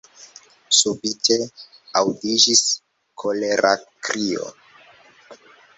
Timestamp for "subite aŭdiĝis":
0.77-2.65